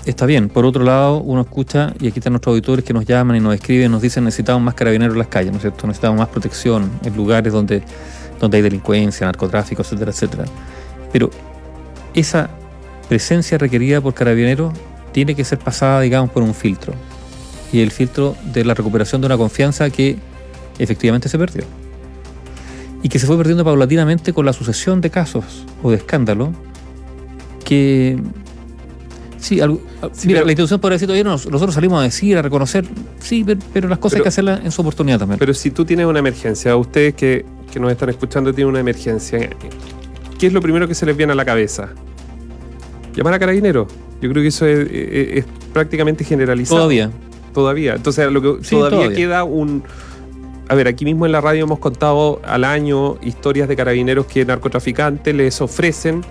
Está 0.10 0.25
bien. 0.25 0.50
Por 0.50 0.66
otro 0.66 0.84
lado, 0.84 1.22
uno 1.22 1.42
escucha, 1.42 1.94
y 2.00 2.08
aquí 2.08 2.18
están 2.18 2.34
nuestros 2.34 2.54
auditores 2.54 2.84
que 2.84 2.94
nos 2.94 3.06
llaman 3.06 3.36
y 3.38 3.39
nos 3.39 3.54
escriben, 3.54 3.92
nos 3.92 4.01
dicen 4.01 4.24
necesitamos 4.24 4.60
más 4.60 4.74
carabineros 4.74 5.13
en 5.13 5.20
las 5.20 5.28
calles, 5.28 5.51
¿no 5.51 5.58
es 5.58 5.62
cierto? 5.62 5.86
Necesitamos 5.86 6.18
más 6.18 6.30
protección 6.30 6.89
en 7.04 7.16
lugares 7.16 7.54
donde, 7.54 7.84
donde 8.39 8.58
hay 8.58 8.63
delincuencia, 8.63 9.28
narcotráfico, 9.28 9.84
etcétera, 9.84 10.10
etcétera. 10.10 10.46
Pero 11.13 11.30
esa 12.16 12.50
presencia 13.08 13.60
requerida 13.60 14.01
por 14.01 14.16
carabineros 14.16 14.74
tiene 15.12 15.36
que 15.36 15.44
ser 15.44 15.60
pasada, 15.60 16.01
digamos, 16.01 16.32
por 16.32 16.42
un 16.42 16.56
filtro. 16.56 16.94
Y 17.72 17.82
el 17.82 17.92
filtro 17.92 18.36
de 18.51 18.66
la 18.66 18.74
recuperación 18.74 19.22
de 19.22 19.28
una 19.28 19.38
confianza 19.38 19.92
que 19.92 20.18
efectivamente 20.80 21.30
se 21.30 21.38
perdió. 21.38 21.66
Y 23.04 23.10
que 23.10 23.20
se 23.20 23.28
fue 23.28 23.38
perdiendo 23.38 23.63
paulatinamente 23.63 24.34
con 24.34 24.44
la 24.44 24.54
sucesión 24.54 25.01
de 25.01 25.12
casos 25.12 25.68
o 25.84 25.92
de 25.92 25.98
escándalos 25.98 26.50
que 27.63 28.18
Sí, 29.39 29.62
algo, 29.62 29.81
Sí, 30.13 30.27
mira, 30.27 30.39
pero- 30.39 30.46
la 30.48 30.51
institución 30.51 30.79
podría 30.81 30.96
decir 30.96 31.08
todavía 31.08 31.24
no, 31.24 31.31
nosotros 31.31 31.74
salimos 31.74 32.00
a 32.00 32.03
decir, 32.03 32.38
a 32.38 32.41
reconocer, 32.41 32.86
sí, 33.19 33.43
pero, 33.46 33.60
pero 33.74 33.88
las 33.88 33.98
cosas 34.00 34.17
hay 34.17 34.24
que 34.24 34.29
hacerlas 34.29 34.62
en 34.65 34.72
su 34.72 34.81
oportunidad 34.81 35.19
también. 35.19 35.39
Pero 35.39 35.53
si 35.53 35.72
tú 35.72 35.86
tienes 35.86 36.05
una 36.05 36.19
emergencia, 36.19 36.75
ustedes 36.75 37.13
que, 37.13 37.46
que 37.72 37.79
nos 37.79 37.91
están 37.91 38.10
escuchando 38.10 38.53
tienen 38.53 38.69
una 38.72 38.79
emergencia, 38.81 39.50
¿qué 40.38 40.48
es 40.48 40.53
lo 40.53 40.62
primero 40.62 40.88
que 40.88 40.96
se 40.96 41.05
les 41.05 41.15
viene 41.15 41.31
a 41.31 41.36
la 41.36 41.46
cabeza? 41.46 41.89
Llamar 43.15 43.34
a 43.34 43.39
carabineros. 43.39 43.88
Yo 44.22 44.29
creo 44.29 44.41
que 44.43 44.48
eso 44.50 44.65
es, 44.65 44.79
es- 44.91 45.38
es 45.39 45.46
prácticamente 45.74 46.24
generalizado. 46.24 46.79
Todavía. 46.81 47.10
Todavía. 47.53 47.96
Entonces, 47.96 48.31
lo 48.31 48.41
que 48.41 48.63
Sí, 48.63 48.72
todavía, 48.72 48.98
todavía. 49.00 49.17
queda 49.17 49.43
un. 49.43 49.84
A 50.67 50.75
ver, 50.75 50.88
aquí 50.88 51.03
mismo 51.03 51.25
en 51.25 51.31
la 51.31 51.41
radio 51.41 51.63
hemos 51.63 51.79
contado 51.79 52.39
al 52.46 52.63
año 52.63 53.17
historias 53.24 53.67
de 53.67 53.75
carabineros 53.75 54.27
que 54.27 54.46
narcotraficantes 54.46 55.34
les 55.34 55.60
ofrecen 55.62 56.22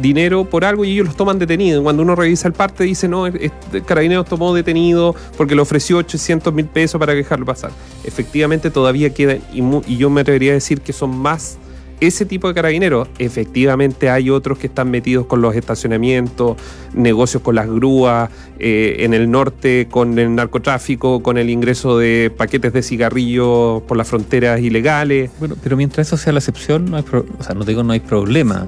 dinero 0.00 0.44
por 0.44 0.64
algo 0.64 0.84
y 0.84 0.92
ellos 0.92 1.06
los 1.06 1.16
toman 1.16 1.38
detenidos. 1.38 1.82
Cuando 1.82 2.02
uno 2.02 2.14
revisa 2.14 2.48
el 2.48 2.54
parte 2.54 2.84
dice, 2.84 3.08
no, 3.08 3.26
este 3.26 3.82
carabineros 3.82 4.26
tomó 4.26 4.54
detenido 4.54 5.14
porque 5.36 5.54
le 5.54 5.62
ofreció 5.62 5.98
800 5.98 6.52
mil 6.54 6.66
pesos 6.66 6.98
para 6.98 7.14
dejarlo 7.14 7.44
pasar. 7.46 7.70
Efectivamente 8.04 8.70
todavía 8.70 9.10
quedan, 9.12 9.40
y, 9.52 9.96
yo 9.96 10.10
me 10.10 10.22
atrevería 10.22 10.52
a 10.52 10.54
decir 10.54 10.80
que 10.80 10.92
son 10.92 11.16
más 11.16 11.58
ese 12.00 12.24
tipo 12.24 12.48
de 12.48 12.54
carabineros. 12.54 13.08
Efectivamente 13.18 14.08
hay 14.08 14.30
otros 14.30 14.56
que 14.58 14.68
están 14.68 14.90
metidos 14.90 15.26
con 15.26 15.42
los 15.42 15.54
estacionamientos, 15.54 16.56
negocios 16.94 17.42
con 17.42 17.54
las 17.54 17.66
grúas, 17.68 18.30
eh, 18.58 18.96
en 19.00 19.12
el 19.12 19.30
norte 19.30 19.86
con 19.90 20.18
el 20.18 20.34
narcotráfico, 20.34 21.22
con 21.22 21.36
el 21.36 21.50
ingreso 21.50 21.98
de 21.98 22.32
paquetes 22.34 22.72
de 22.72 22.82
cigarrillos 22.82 23.82
por 23.82 23.98
las 23.98 24.08
fronteras 24.08 24.60
ilegales. 24.60 25.30
Bueno, 25.38 25.56
pero 25.62 25.76
mientras 25.76 26.06
eso 26.06 26.16
sea 26.16 26.32
la 26.32 26.38
excepción, 26.38 26.86
no 26.90 26.96
hay 26.96 27.02
pro- 27.02 27.26
o 27.38 27.42
sea, 27.42 27.54
no 27.54 27.64
digo 27.66 27.82
no 27.82 27.92
hay 27.92 28.00
problema. 28.00 28.66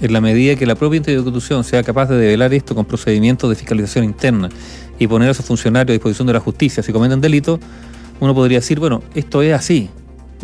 En 0.00 0.12
la 0.12 0.20
medida 0.20 0.54
que 0.54 0.64
la 0.64 0.76
propia 0.76 0.98
institución 0.98 1.64
sea 1.64 1.82
capaz 1.82 2.06
de 2.06 2.16
develar 2.16 2.54
esto 2.54 2.74
con 2.74 2.84
procedimientos 2.84 3.50
de 3.50 3.56
fiscalización 3.56 4.04
interna 4.04 4.48
y 4.98 5.06
poner 5.06 5.30
a 5.30 5.34
sus 5.34 5.44
funcionarios 5.44 5.90
a 5.90 5.94
disposición 5.94 6.26
de 6.26 6.34
la 6.34 6.40
justicia 6.40 6.82
si 6.82 6.92
cometen 6.92 7.20
delitos, 7.20 7.58
uno 8.20 8.34
podría 8.34 8.58
decir, 8.58 8.78
bueno, 8.78 9.02
esto 9.14 9.42
es 9.42 9.52
así. 9.54 9.90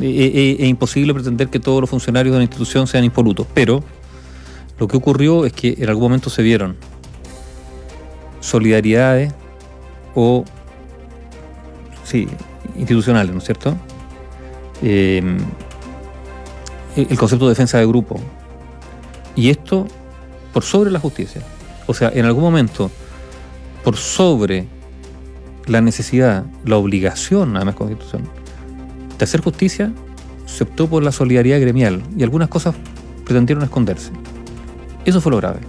E- 0.00 0.06
e- 0.06 0.56
Es, 0.64 0.68
imposible 0.68 1.14
pretender 1.14 1.48
que 1.48 1.60
todos 1.60 1.80
los 1.80 1.88
funcionarios 1.88 2.32
de 2.32 2.38
una 2.38 2.44
institución 2.44 2.86
sean 2.86 3.04
impolutos. 3.04 3.46
Pero 3.54 3.82
lo 4.78 4.88
que 4.88 4.96
ocurrió 4.96 5.44
es 5.46 5.52
que 5.52 5.76
en 5.78 5.88
algún 5.88 6.04
momento 6.04 6.30
se 6.30 6.42
vieron 6.42 6.76
solidaridades 8.40 9.32
o, 10.14 10.44
sí, 12.04 12.28
institucionales, 12.76 13.32
¿no 13.32 13.38
es 13.38 13.44
cierto? 13.44 13.76
Eh, 14.82 15.22
el 16.96 17.18
concepto 17.18 17.46
de 17.46 17.50
defensa 17.50 17.78
de 17.78 17.86
grupo. 17.86 18.20
Y 19.36 19.50
esto 19.50 19.86
por 20.52 20.62
sobre 20.62 20.90
la 20.90 21.00
justicia. 21.00 21.42
O 21.86 21.94
sea, 21.94 22.10
en 22.14 22.24
algún 22.24 22.42
momento, 22.44 22.90
por 23.82 23.96
sobre 23.96 24.66
la 25.66 25.80
necesidad, 25.80 26.44
la 26.64 26.76
obligación, 26.76 27.56
además 27.56 27.74
constitución, 27.74 28.22
de 29.18 29.24
hacer 29.24 29.40
justicia, 29.40 29.92
se 30.46 30.64
optó 30.64 30.88
por 30.88 31.02
la 31.02 31.10
solidaridad 31.12 31.60
gremial 31.60 32.02
y 32.16 32.22
algunas 32.22 32.48
cosas 32.48 32.74
pretendieron 33.24 33.64
esconderse. 33.64 34.10
Eso 35.04 35.20
fue 35.20 35.32
lo 35.32 35.38
grave. 35.38 35.60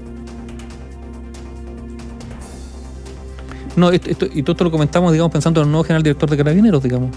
No, 3.75 3.89
esto, 3.91 4.09
esto- 4.09 4.27
y 4.33 4.41
todo 4.43 4.53
esto 4.53 4.63
lo 4.63 4.71
comentamos, 4.71 5.11
digamos, 5.11 5.31
pensando 5.33 5.59
en 5.61 5.65
el 5.67 5.71
nuevo 5.71 5.83
general 5.83 6.03
director 6.03 6.29
de 6.29 6.37
Carabineros, 6.37 6.81
digamos. 6.81 7.09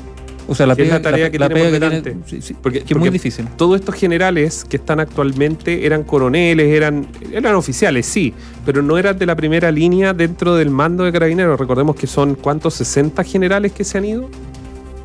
O 0.50 0.54
sea, 0.54 0.66
la 0.66 0.74
Que 0.74 0.82
es 0.82 0.88
pega, 0.88 0.98
la 0.98 1.02
tarea 1.02 1.30
que 1.30 1.38
tiene 1.38 1.54
por 1.54 1.70
delante. 1.70 2.16
sí, 2.24 2.40
sí, 2.40 2.54
Porque- 2.60 2.80
que 2.80 2.94
es 2.94 2.98
muy 2.98 3.10
difícil. 3.10 3.46
Todos 3.56 3.78
estos 3.78 3.94
generales 3.94 4.64
que 4.66 4.78
están 4.78 4.98
actualmente 4.98 5.84
eran 5.84 6.04
coroneles, 6.04 6.68
eran, 6.74 7.06
eran 7.32 7.54
oficiales, 7.54 8.06
sí, 8.06 8.32
pero 8.64 8.80
no 8.80 8.96
eran 8.96 9.18
de 9.18 9.26
la 9.26 9.36
primera 9.36 9.70
línea 9.70 10.14
dentro 10.14 10.54
del 10.56 10.70
mando 10.70 11.04
de 11.04 11.12
carabineros. 11.12 11.60
Recordemos 11.60 11.96
que 11.96 12.06
son, 12.06 12.34
¿cuántos? 12.34 12.72
60 12.74 13.22
generales 13.24 13.72
que 13.72 13.84
se 13.84 13.98
han 13.98 14.06
ido 14.06 14.30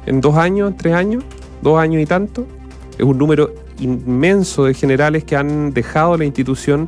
en 0.05 0.21
dos 0.21 0.35
años, 0.37 0.71
en 0.71 0.77
tres 0.77 0.93
años, 0.93 1.23
dos 1.61 1.77
años 1.77 2.01
y 2.01 2.05
tanto. 2.05 2.47
Es 2.97 3.03
un 3.03 3.17
número 3.17 3.53
inmenso 3.79 4.63
de 4.65 4.73
generales 4.73 5.23
que 5.25 5.35
han 5.35 5.73
dejado 5.73 6.17
la 6.17 6.23
institución 6.25 6.87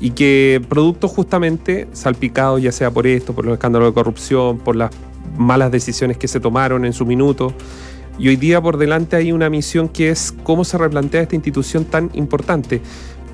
y 0.00 0.12
que 0.12 0.62
producto 0.70 1.06
justamente 1.08 1.86
salpicados 1.92 2.62
ya 2.62 2.72
sea 2.72 2.90
por 2.90 3.06
esto, 3.06 3.34
por 3.34 3.44
los 3.44 3.52
escándalos 3.54 3.88
de 3.90 3.92
corrupción, 3.94 4.58
por 4.58 4.74
las 4.76 4.90
malas 5.36 5.70
decisiones 5.70 6.16
que 6.16 6.28
se 6.28 6.40
tomaron 6.40 6.84
en 6.84 6.92
su 6.92 7.04
minuto. 7.06 7.52
Y 8.20 8.28
hoy 8.28 8.36
día 8.36 8.60
por 8.60 8.76
delante 8.76 9.16
hay 9.16 9.32
una 9.32 9.48
misión 9.48 9.88
que 9.88 10.10
es 10.10 10.34
cómo 10.42 10.62
se 10.62 10.76
replantea 10.76 11.22
esta 11.22 11.34
institución 11.34 11.86
tan 11.86 12.10
importante. 12.12 12.82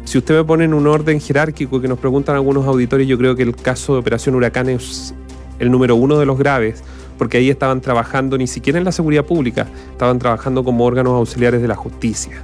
Si 0.05 0.17
usted 0.17 0.37
me 0.37 0.45
pone 0.45 0.63
en 0.63 0.75
un 0.75 0.87
orden 0.87 1.21
jerárquico 1.21 1.81
que 1.81 1.89
nos 1.89 1.99
preguntan 1.99 2.37
algunos 2.37 2.65
auditores, 2.67 3.09
yo 3.09 3.19
creo 3.19 3.35
que 3.35 3.43
el 3.43 3.57
caso 3.57 3.95
de 3.95 3.99
Operación 3.99 4.37
Huracán 4.37 4.69
es 4.69 5.13
el 5.59 5.73
número 5.73 5.97
uno 5.97 6.21
de 6.21 6.27
los 6.27 6.39
graves, 6.39 6.85
porque 7.19 7.39
ahí 7.39 7.51
estaban 7.51 7.81
trabajando 7.81 8.39
ni 8.39 8.47
siquiera 8.47 8.79
en 8.79 8.85
la 8.85 8.93
seguridad 8.93 9.25
pública, 9.25 9.67
estaban 9.91 10.21
trabajando 10.21 10.63
como 10.63 10.85
órganos 10.85 11.15
auxiliares 11.15 11.61
de 11.61 11.67
la 11.67 11.75
justicia. 11.75 12.41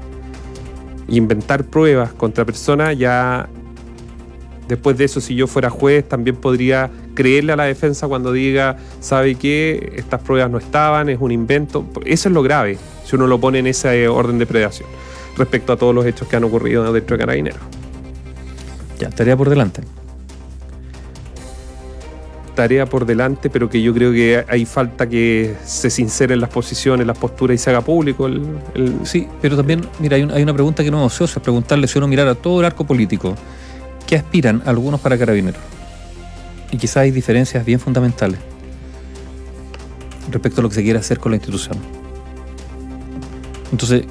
Inventar 1.06 1.62
pruebas 1.62 2.12
contra 2.12 2.44
personas 2.44 2.98
ya 2.98 3.48
Después 4.68 4.96
de 4.96 5.04
eso, 5.04 5.20
si 5.20 5.34
yo 5.34 5.46
fuera 5.46 5.68
juez, 5.70 6.08
también 6.08 6.36
podría 6.36 6.90
creerle 7.14 7.52
a 7.52 7.56
la 7.56 7.64
defensa 7.64 8.06
cuando 8.08 8.32
diga, 8.32 8.76
¿sabe 9.00 9.34
qué? 9.34 9.92
Estas 9.96 10.22
pruebas 10.22 10.50
no 10.50 10.58
estaban, 10.58 11.08
es 11.08 11.18
un 11.20 11.32
invento. 11.32 11.84
Eso 12.06 12.28
es 12.28 12.32
lo 12.34 12.42
grave, 12.42 12.78
si 13.04 13.16
uno 13.16 13.26
lo 13.26 13.38
pone 13.40 13.58
en 13.58 13.66
ese 13.66 14.08
orden 14.08 14.38
de 14.38 14.46
predación, 14.46 14.88
respecto 15.36 15.72
a 15.72 15.76
todos 15.76 15.94
los 15.94 16.06
hechos 16.06 16.28
que 16.28 16.36
han 16.36 16.44
ocurrido 16.44 16.90
dentro 16.92 17.16
de 17.16 17.20
Carabineros. 17.20 17.60
Ya, 18.98 19.10
tarea 19.10 19.36
por 19.36 19.50
delante. 19.50 19.82
Tarea 22.54 22.84
por 22.84 23.06
delante, 23.06 23.48
pero 23.48 23.70
que 23.70 23.80
yo 23.80 23.94
creo 23.94 24.12
que 24.12 24.44
hay 24.46 24.66
falta 24.66 25.08
que 25.08 25.54
se 25.64 25.88
sinceren 25.88 26.38
las 26.38 26.50
posiciones, 26.50 27.06
las 27.06 27.16
posturas 27.16 27.54
y 27.54 27.58
se 27.58 27.70
haga 27.70 27.80
público 27.80 28.26
el, 28.26 28.42
el- 28.74 28.94
Sí, 29.04 29.26
pero 29.40 29.56
también, 29.56 29.80
mira, 29.98 30.16
hay, 30.16 30.22
un- 30.22 30.30
hay 30.30 30.42
una 30.42 30.52
pregunta 30.52 30.84
que 30.84 30.90
no 30.90 31.00
es 31.00 31.12
ociosa, 31.14 31.40
es 31.40 31.42
preguntarle 31.42 31.88
si 31.88 31.96
uno 31.96 32.06
mirara 32.08 32.34
todo 32.34 32.60
el 32.60 32.66
arco 32.66 32.84
político, 32.84 33.34
¿qué 34.12 34.18
aspiran 34.18 34.62
algunos 34.66 35.00
para 35.00 35.16
carabineros? 35.16 35.62
Y 36.70 36.76
quizás 36.76 36.98
hay 36.98 37.10
diferencias 37.10 37.64
bien 37.64 37.80
fundamentales 37.80 38.38
respecto 40.30 40.60
a 40.60 40.62
lo 40.62 40.68
que 40.68 40.74
se 40.74 40.82
quiere 40.82 40.98
hacer 40.98 41.18
con 41.18 41.32
la 41.32 41.36
institución. 41.36 41.78
Entonces, 43.70 44.04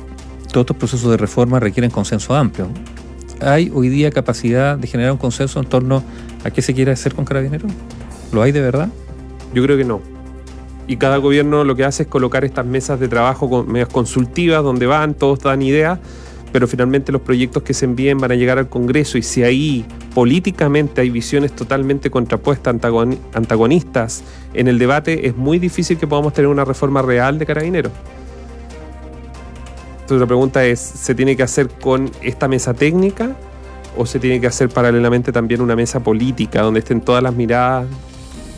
todos 0.51 0.63
estos 0.63 0.77
procesos 0.77 1.11
de 1.11 1.17
reforma 1.17 1.59
requieren 1.59 1.91
consenso 1.91 2.33
amplio. 2.33 2.67
¿Hay 3.41 3.71
hoy 3.71 3.89
día 3.89 4.09
capacidad 4.09 4.75
de 4.75 4.87
generar 4.87 5.11
un 5.11 5.19
consenso 5.19 5.59
en 5.59 5.67
torno 5.67 6.03
a 6.43 6.49
qué 6.49 6.63
se 6.63 6.73
quiere 6.73 6.91
hacer 6.91 7.13
con 7.13 7.23
carabineros? 7.23 7.71
¿Lo 8.31 8.41
hay 8.41 8.51
de 8.51 8.61
verdad? 8.61 8.89
Yo 9.53 9.61
creo 9.61 9.77
que 9.77 9.85
no. 9.85 10.01
Y 10.87 10.97
cada 10.97 11.17
gobierno 11.17 11.63
lo 11.63 11.75
que 11.75 11.85
hace 11.85 12.03
es 12.03 12.09
colocar 12.09 12.43
estas 12.43 12.65
mesas 12.65 12.99
de 12.99 13.07
trabajo 13.07 13.47
con, 13.47 13.71
medias 13.71 13.89
consultivas 13.89 14.63
donde 14.63 14.87
van, 14.87 15.13
todos 15.13 15.41
dan 15.41 15.61
ideas, 15.61 15.99
pero 16.51 16.67
finalmente 16.67 17.11
los 17.11 17.21
proyectos 17.21 17.63
que 17.63 17.73
se 17.73 17.85
envíen 17.85 18.17
van 18.17 18.31
a 18.31 18.35
llegar 18.35 18.57
al 18.57 18.67
Congreso 18.67 19.17
y 19.17 19.21
si 19.21 19.43
ahí 19.43 19.85
políticamente 20.13 21.01
hay 21.01 21.09
visiones 21.09 21.53
totalmente 21.53 22.09
contrapuestas, 22.09 22.75
antagoni- 22.75 23.17
antagonistas 23.33 24.23
en 24.53 24.67
el 24.67 24.77
debate, 24.77 25.27
es 25.27 25.37
muy 25.37 25.59
difícil 25.59 25.97
que 25.97 26.07
podamos 26.07 26.33
tener 26.33 26.49
una 26.49 26.65
reforma 26.65 27.01
real 27.01 27.39
de 27.39 27.45
carabineros. 27.45 27.91
Entonces 30.01 30.19
la 30.19 30.27
pregunta 30.27 30.65
es, 30.65 30.79
¿se 30.79 31.15
tiene 31.15 31.37
que 31.37 31.43
hacer 31.43 31.69
con 31.69 32.11
esta 32.21 32.49
mesa 32.49 32.73
técnica 32.73 33.35
o 33.97 34.05
se 34.05 34.19
tiene 34.19 34.41
que 34.41 34.47
hacer 34.47 34.67
paralelamente 34.67 35.31
también 35.31 35.61
una 35.61 35.75
mesa 35.75 36.01
política 36.01 36.61
donde 36.61 36.79
estén 36.79 36.99
todas 36.99 37.23
las 37.23 37.33
miradas 37.33 37.87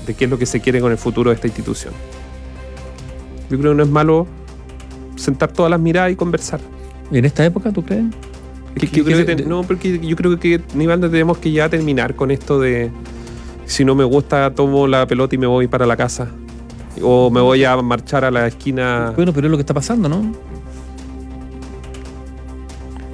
de 0.07 0.15
qué 0.15 0.25
es 0.25 0.31
lo 0.31 0.39
que 0.39 0.47
se 0.47 0.59
quiere 0.61 0.81
con 0.81 0.91
el 0.91 0.97
futuro 0.97 1.29
de 1.29 1.35
esta 1.35 1.47
institución. 1.47 1.93
Yo 3.51 3.59
creo 3.59 3.71
que 3.71 3.77
no 3.77 3.83
es 3.83 3.89
malo 3.89 4.25
sentar 5.15 5.51
todas 5.51 5.69
las 5.69 5.79
miradas 5.79 6.11
y 6.11 6.15
conversar. 6.15 6.59
¿En 7.13 7.25
esta 7.25 7.45
época, 7.45 7.71
tú 7.71 7.83
crees? 7.83 8.05
Es 8.75 8.81
¿Qué- 8.81 8.87
que 8.87 8.97
yo 8.97 9.03
qué- 9.05 9.11
creo 9.13 9.25
que 9.25 9.35
qué- 9.35 9.43
te- 9.43 9.49
no, 9.49 9.61
porque 9.63 9.99
yo 9.99 10.15
creo 10.15 10.39
que, 10.39 10.59
Nivaldo, 10.73 11.09
tenemos 11.09 11.37
que 11.37 11.51
ya 11.51 11.69
terminar 11.69 12.15
con 12.15 12.31
esto 12.31 12.59
de 12.59 12.89
si 13.65 13.85
no 13.85 13.95
me 13.95 14.03
gusta, 14.03 14.51
tomo 14.53 14.87
la 14.87 15.05
pelota 15.07 15.35
y 15.35 15.37
me 15.37 15.47
voy 15.47 15.67
para 15.67 15.85
la 15.85 15.95
casa. 15.95 16.27
O 17.01 17.29
me 17.31 17.39
voy 17.41 17.63
a 17.63 17.75
marchar 17.81 18.25
a 18.25 18.31
la 18.31 18.47
esquina. 18.47 19.13
Bueno, 19.15 19.31
pero 19.33 19.47
es 19.47 19.51
lo 19.51 19.57
que 19.57 19.61
está 19.61 19.73
pasando, 19.73 20.09
¿no? 20.09 20.31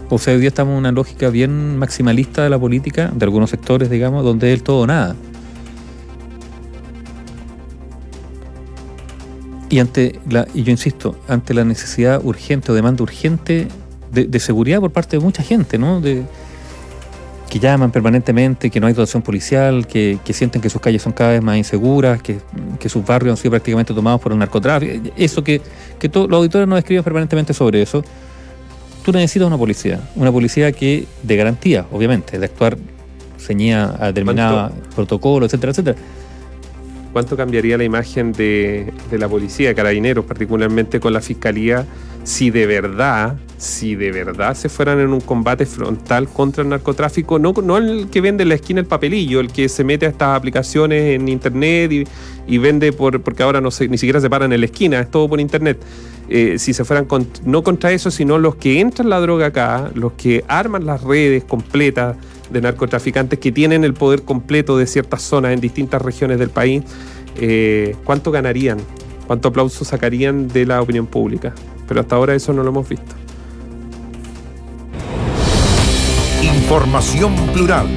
O 0.09 0.17
sea, 0.17 0.33
hoy 0.33 0.39
día 0.39 0.47
estamos 0.49 0.71
en 0.73 0.79
una 0.79 0.91
lógica 0.91 1.29
bien 1.29 1.77
maximalista 1.77 2.43
de 2.43 2.49
la 2.49 2.57
política, 2.57 3.11
de 3.13 3.23
algunos 3.25 3.49
sectores, 3.51 3.89
digamos, 3.89 4.23
donde 4.23 4.51
es 4.51 4.57
el 4.59 4.63
todo 4.63 4.79
o 4.81 4.87
nada. 4.87 5.15
Y 9.69 9.77
ante 9.79 10.19
la, 10.27 10.47
y 10.53 10.63
yo 10.63 10.71
insisto, 10.71 11.15
ante 11.27 11.53
la 11.53 11.63
necesidad 11.63 12.21
urgente 12.25 12.71
o 12.71 12.75
demanda 12.75 13.03
urgente 13.03 13.67
de, 14.11 14.25
de 14.25 14.39
seguridad 14.39 14.79
por 14.79 14.91
parte 14.91 15.17
de 15.17 15.23
mucha 15.23 15.43
gente, 15.43 15.77
¿no? 15.77 16.01
De, 16.01 16.23
que 17.49 17.59
llaman 17.59 17.91
permanentemente, 17.91 18.69
que 18.69 18.79
no 18.79 18.87
hay 18.87 18.93
dotación 18.93 19.23
policial, 19.23 19.87
que, 19.87 20.19
que 20.23 20.33
sienten 20.33 20.61
que 20.61 20.69
sus 20.69 20.79
calles 20.79 21.01
son 21.01 21.13
cada 21.13 21.31
vez 21.31 21.41
más 21.41 21.57
inseguras, 21.57 22.21
que, 22.21 22.37
que 22.79 22.89
sus 22.89 23.03
barrios 23.03 23.31
han 23.31 23.37
sido 23.37 23.51
prácticamente 23.51 23.93
tomados 23.93 24.21
por 24.21 24.31
el 24.31 24.37
narcotráfico. 24.37 25.09
Eso 25.17 25.43
que, 25.43 25.59
que 25.97 26.07
todos 26.07 26.29
los 26.29 26.37
auditores 26.37 26.67
nos 26.67 26.77
escriben 26.77 27.03
permanentemente 27.03 27.53
sobre 27.53 27.81
eso. 27.81 28.03
Tú 29.03 29.11
necesitas 29.11 29.47
una 29.47 29.57
policía, 29.57 29.99
una 30.15 30.31
policía 30.31 30.71
que 30.71 31.07
de 31.23 31.35
garantía, 31.35 31.87
obviamente, 31.91 32.37
de 32.37 32.45
actuar 32.45 32.77
ceñida 33.39 33.97
a 33.99 34.07
determinado 34.07 34.71
protocolo, 34.93 35.47
etcétera, 35.47 35.71
etcétera. 35.71 35.97
¿Cuánto 37.11 37.35
cambiaría 37.35 37.77
la 37.77 37.83
imagen 37.83 38.31
de, 38.33 38.93
de 39.09 39.17
la 39.17 39.27
policía, 39.27 39.69
de 39.69 39.75
carabineros, 39.75 40.25
particularmente 40.25 40.99
con 40.99 41.11
la 41.11 41.21
fiscalía, 41.21 41.85
si 42.23 42.51
de 42.51 42.67
verdad, 42.67 43.37
si 43.57 43.95
de 43.95 44.11
verdad 44.11 44.53
se 44.53 44.69
fueran 44.69 44.99
en 44.99 45.09
un 45.09 45.21
combate 45.21 45.65
frontal 45.65 46.27
contra 46.27 46.63
el 46.63 46.69
narcotráfico, 46.69 47.39
no, 47.39 47.53
no 47.63 47.77
el 47.77 48.09
que 48.09 48.21
vende 48.21 48.43
en 48.43 48.49
la 48.49 48.55
esquina 48.55 48.79
el 48.81 48.85
papelillo, 48.85 49.39
el 49.39 49.51
que 49.51 49.69
se 49.69 49.83
mete 49.83 50.05
a 50.05 50.09
estas 50.09 50.37
aplicaciones 50.37 51.15
en 51.15 51.27
internet 51.27 51.91
y, 52.47 52.57
vende 52.57 52.91
por, 52.93 53.21
porque 53.21 53.43
ahora 53.43 53.61
no 53.61 53.71
se, 53.71 53.87
ni 53.87 53.97
siquiera 53.97 54.19
se 54.19 54.29
paran 54.29 54.53
en 54.53 54.59
la 54.59 54.65
esquina, 54.65 54.99
es 54.99 55.09
todo 55.09 55.27
por 55.29 55.39
internet. 55.39 55.79
Eh, 56.29 56.59
si 56.59 56.73
se 56.73 56.85
fueran 56.85 57.05
con, 57.05 57.27
no 57.45 57.63
contra 57.63 57.91
eso, 57.91 58.11
sino 58.11 58.37
los 58.37 58.55
que 58.55 58.79
entran 58.79 59.09
la 59.09 59.19
droga 59.19 59.47
acá, 59.47 59.89
los 59.95 60.13
que 60.13 60.43
arman 60.47 60.85
las 60.85 61.01
redes 61.03 61.43
completas 61.43 62.15
de 62.49 62.61
narcotraficantes 62.61 63.39
que 63.39 63.51
tienen 63.51 63.83
el 63.83 63.93
poder 63.93 64.23
completo 64.23 64.77
de 64.77 64.87
ciertas 64.87 65.21
zonas 65.21 65.53
en 65.53 65.61
distintas 65.61 66.01
regiones 66.01 66.39
del 66.39 66.49
país, 66.49 66.83
eh, 67.37 67.95
¿cuánto 68.03 68.31
ganarían? 68.31 68.79
¿Cuánto 69.27 69.49
aplauso 69.49 69.85
sacarían 69.85 70.47
de 70.47 70.65
la 70.65 70.81
opinión 70.81 71.05
pública? 71.07 71.53
Pero 71.87 72.01
hasta 72.01 72.15
ahora 72.15 72.35
eso 72.35 72.53
no 72.53 72.63
lo 72.63 72.69
hemos 72.69 72.89
visto. 72.89 73.15
Información 76.41 77.35
plural 77.53 77.87